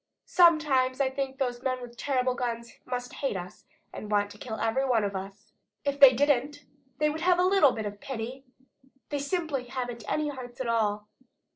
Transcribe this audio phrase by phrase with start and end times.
[0.25, 4.39] Sometimes I think that those men with terrible guns must hate us and want to
[4.39, 5.51] kill every one of us.
[5.85, 6.65] If they didn't,
[6.97, 8.43] they would have a little bit of pity.
[9.09, 11.07] They simply haven't any hearts at all."